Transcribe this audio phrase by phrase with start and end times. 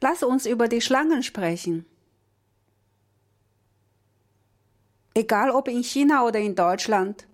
[0.00, 1.86] Lass uns über die Schlangen sprechen.
[5.14, 7.26] Egal ob in China oder in Deutschland,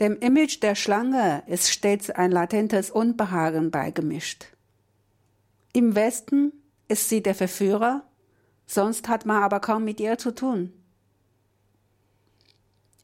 [0.00, 4.46] dem Image der Schlange ist stets ein latentes Unbehagen beigemischt.
[5.74, 6.52] Im Westen
[6.88, 8.02] ist sie der Verführer,
[8.66, 10.72] sonst hat man aber kaum mit ihr zu tun.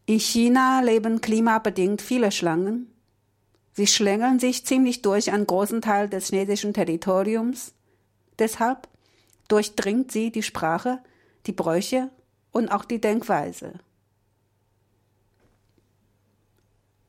[0.07, 2.91] In China leben klimabedingt viele Schlangen.
[3.75, 7.75] Sie schlängeln sich ziemlich durch einen großen Teil des chinesischen Territoriums.
[8.39, 8.89] Deshalb
[9.49, 11.01] durchdringt sie die Sprache,
[11.47, 12.11] die Bräuche
[12.53, 13.75] und auch die Denkweise.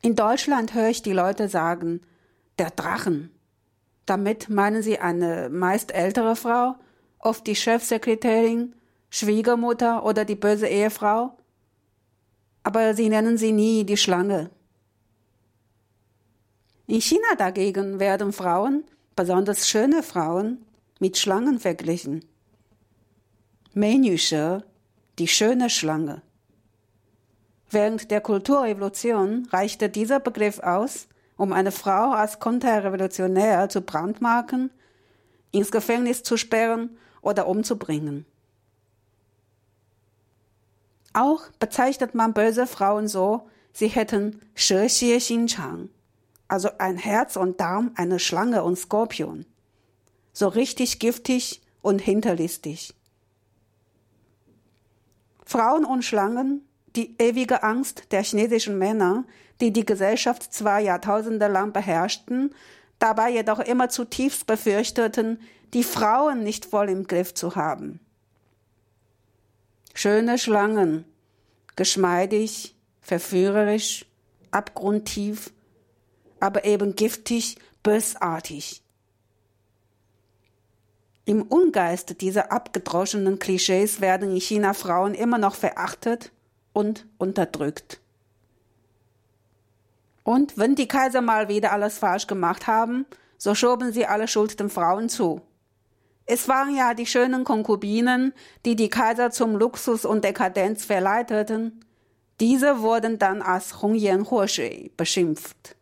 [0.02, 2.02] In Deutschland höre ich die Leute sagen,
[2.58, 3.32] der Drachen.
[4.06, 6.76] Damit meinen sie eine meist ältere Frau,
[7.20, 8.76] oft die Chefsekretärin,
[9.09, 11.38] Schwiegermutter oder die böse Ehefrau.
[12.64, 14.52] Aber sie nennen sie nie die Schlange.
[16.88, 18.84] In China dagegen werden Frauen,
[19.16, 20.66] besonders schöne Frauen,
[20.99, 22.26] mit Schlangen verglichen.
[23.73, 24.66] Menüsche,
[25.17, 26.22] die schöne Schlange.
[27.72, 34.72] Während der Kulturrevolution reichte dieser Begriff aus, um eine Frau als Konterrevolutionär zu brandmarken,
[35.52, 38.25] ins Gefängnis zu sperren oder umzubringen.
[41.13, 45.89] Auch bezeichnet man böse Frauen so, sie hätten She Xie Xinchang,
[46.47, 49.45] also ein Herz und Darm einer Schlange und Skorpion.
[50.33, 52.94] So richtig giftig und hinterlistig.
[55.45, 56.61] Frauen und Schlangen
[56.95, 59.25] die ewige Angst der chinesischen Männer,
[59.61, 62.53] die die Gesellschaft zwei Jahrtausende lang beherrschten,
[62.97, 65.39] dabei jedoch immer zutiefst befürchteten,
[65.73, 68.00] die Frauen nicht voll im Griff zu haben.
[69.94, 71.05] Schöne Schlangen,
[71.75, 74.05] geschmeidig, verführerisch,
[74.52, 75.52] abgrundtief,
[76.39, 78.81] aber eben giftig, bösartig.
[81.30, 86.31] Im Ungeist dieser abgedroschenen Klischees werden in China Frauen immer noch verachtet
[86.73, 88.02] und unterdrückt.
[90.23, 93.06] Und wenn die Kaiser mal wieder alles falsch gemacht haben,
[93.38, 95.44] so schoben sie alle Schuld den Frauen zu.
[96.25, 98.34] Es waren ja die schönen Konkubinen,
[98.66, 101.85] die die Kaiser zum Luxus und Dekadenz verleiteten.
[102.39, 105.75] Diese wurden dann als Hongyan Huoshui beschimpft.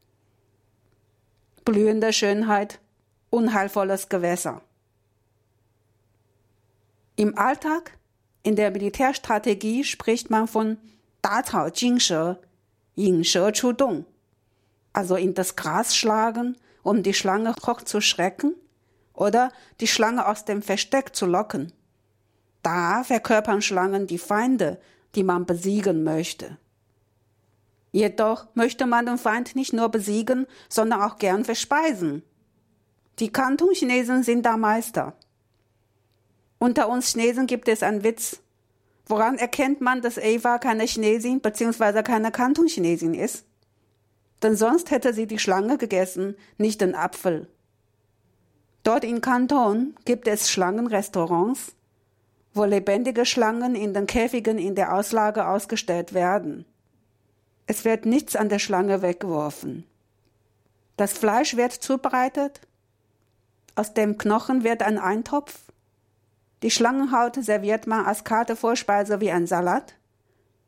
[1.63, 2.81] Blühende Schönheit,
[3.29, 4.61] unheilvolles Gewässer.
[7.19, 7.97] Im Alltag
[8.43, 10.77] in der Militärstrategie spricht man von
[11.23, 12.39] Dazao Jingshe,
[12.95, 14.05] Yingshe Chudong,
[14.93, 18.53] also in das Gras schlagen, um die Schlange hoch zu schrecken
[19.13, 21.73] oder die Schlange aus dem Versteck zu locken.
[22.61, 24.79] Da verkörpern Schlangen die Feinde,
[25.15, 26.59] die man besiegen möchte.
[27.91, 32.21] Jedoch möchte man den Feind nicht nur besiegen, sondern auch gern verspeisen.
[33.17, 35.15] Die Kanton-Chinesen sind da Meister.
[36.59, 38.39] Unter uns Chinesen gibt es einen Witz.
[39.05, 42.03] Woran erkennt man, dass Eva keine Chinesin bzw.
[42.03, 43.45] keine Kanton-Chinesin ist?
[44.43, 47.47] Denn sonst hätte sie die Schlange gegessen, nicht den Apfel.
[48.83, 51.73] Dort in Kanton gibt es Schlangenrestaurants,
[52.53, 56.65] wo lebendige Schlangen in den Käfigen in der Auslage ausgestellt werden.
[57.65, 59.85] Es wird nichts an der Schlange weggeworfen.
[60.95, 62.61] Das Fleisch wird zubereitet,
[63.75, 65.59] aus dem Knochen wird ein Eintopf,
[66.63, 69.93] die Schlangenhaut serviert man als kalte Vorspeise wie ein Salat.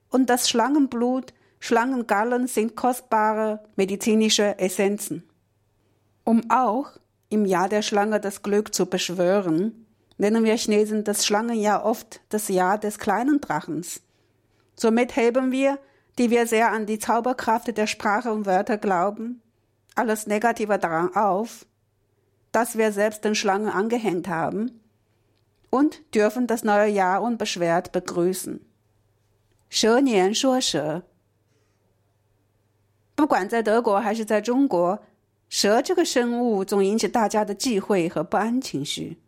[0.09, 5.23] Und das Schlangenblut, Schlangengallen sind kostbare medizinische Essenzen.
[6.23, 6.91] Um auch
[7.29, 9.85] im Jahr der Schlange das Glück zu beschwören,
[10.17, 14.01] nennen wir Chinesen das Schlangenjahr oft das Jahr des kleinen Drachens.
[14.75, 15.79] Somit heben wir,
[16.17, 19.41] die wir sehr an die Zauberkraft der Sprache und Wörter glauben,
[19.95, 21.65] alles Negative daran auf,
[22.51, 24.79] dass wir selbst den Schlangen angehängt haben
[25.70, 28.60] und dürfen das neue Jahr unbeschwert begrüßen.
[29.68, 31.02] 蛇年说蛇，
[33.16, 35.02] 不管在德国还是在中国，
[35.48, 39.18] 蛇这个生物总引起大家的忌讳和不安情绪。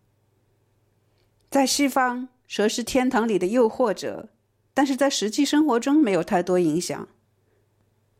[1.51, 4.29] 在西方，蛇是天堂里的诱惑者，
[4.73, 7.09] 但是在实际生活中没有太多影响。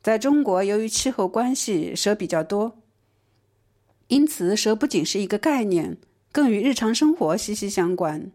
[0.03, 2.79] 在中国，由于气候关系，蛇比较多，
[4.09, 5.99] 因此蛇不仅是一个概念。
[6.32, 8.32] 更与日常生活息息相关，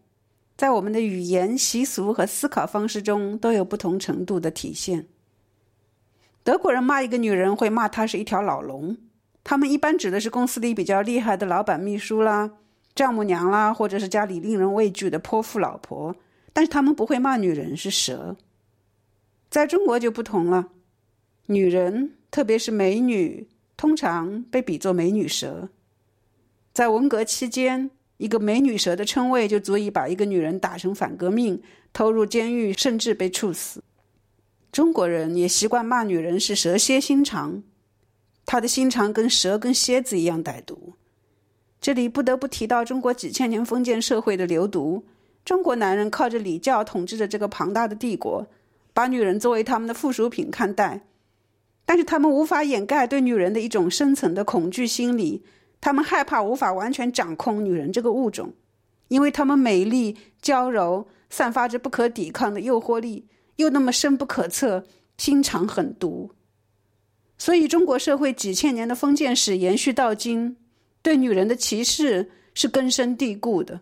[0.55, 5.07] 在我们的语言、习俗和思考方式中都有不同程度的体现。
[6.43, 8.95] 德国人骂一个女人会骂她是一条老龙，
[9.43, 12.51] 他们一般指的是公司里比较厉害的老板、秘书啦、
[12.93, 16.15] 丈母娘啦，或者是家里令人畏惧的泼妇老婆，
[16.53, 18.37] 但是他们不会骂女人是蛇。
[19.49, 20.69] 在中国就不同了，
[21.47, 25.69] 女人，特别是美女，通常被比作美女蛇。
[26.77, 31.59] 在文革期间，一个美女蛇的称谓就足以把一个女人打成反革命，
[31.91, 33.83] 投入监狱，甚至被处死。
[34.71, 37.63] 中国人也习惯骂女人是蛇蝎心肠，
[38.45, 40.93] 她的心肠跟蛇跟蝎子一样歹毒。
[41.81, 45.03] 这里不得不提到中国几千年封建社会的流毒。
[45.43, 48.45] 中国男人靠着礼教统治着这个庞大的帝国，
[48.93, 51.07] 把女人作为他们的附属品看待。
[51.87, 55.43] 但是他们无法掩盖对女人的一种深层的恐惧心理，
[55.79, 58.53] 他们害怕无法完全掌控女人这个物种，
[59.07, 63.27] 因为她们美丽娇柔，散发着不可抵抗的诱惑力，
[63.57, 64.85] 又那么深不可测，
[65.17, 66.31] 心肠狠毒。
[67.37, 70.57] 所以中国社会几千年的封建史延续到今，
[71.01, 73.81] 对女人的歧视是根深蒂固的。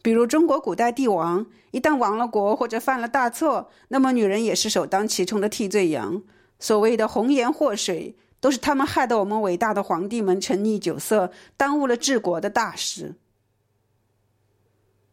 [0.00, 6.22] 比如中国古代帝王一旦亡了国或者犯了大错，那么女人也是首当其冲的替罪羊。
[6.60, 13.14] 所谓的红颜祸水，都是他们害得我们伟大的皇帝们沉溺酒色，耽误了治国的大事。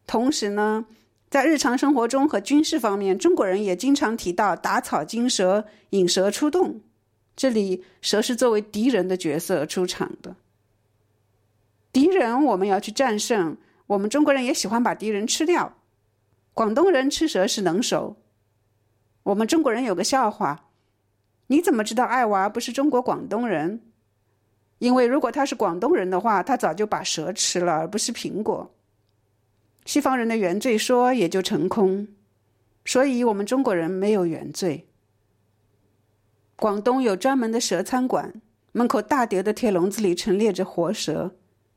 [0.06, 0.84] 同时呢，
[1.30, 6.82] 在日常生活中和军事方面，中国人也经常提到打草惊蛇、引蛇出洞。
[7.34, 10.36] 这里蛇是作为敌人的角色出场的。
[11.90, 13.56] 敌人我们要去战胜。
[13.86, 15.78] 我们中国人也喜欢把敌人吃掉，
[16.52, 18.16] 广东人吃蛇是能手。
[19.22, 20.68] 我们中国人有个笑话，
[21.52, 23.82] 你怎么知道爱娃不是中国广东人？
[24.78, 28.74] 因为如果他是广东人的话，他早就把蛇吃了，而不是苹果。
[29.84, 32.08] 西方人的原罪说也就成空，
[32.86, 34.88] 所以我们中国人没有原罪。
[36.56, 38.40] 广东有专门的蛇餐馆，
[38.72, 41.32] 门口大叠的铁笼子里陈列着活蛇。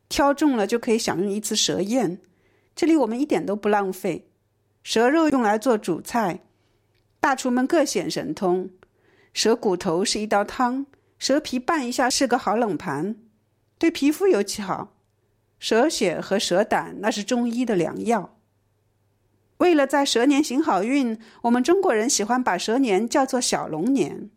[0.08, 2.22] 挑中了就可以享用一次蛇宴，
[2.74, 4.30] 这里我们一点都不浪费。
[4.84, 6.40] 蛇肉用来做主菜，
[7.20, 8.70] 大厨们各显神通。
[9.36, 10.86] 蛇骨头是一道汤，
[11.20, 13.18] 蛇皮拌一下是个好冷盘，
[13.78, 14.94] 对皮肤尤其好。
[15.60, 18.38] 蛇血和蛇胆那是中医的良药。
[19.58, 24.30] 为了在蛇年行好运，我们中国人喜欢把蛇年叫做小龙年，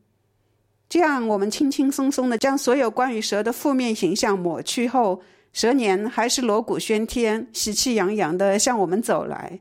[0.88, 5.22] 这样我们轻轻松松的将所有关于蛇的负面形象抹去后。
[5.52, 9.60] 蛇年还是锣鼓喧天、喜气洋洋的向我们走来。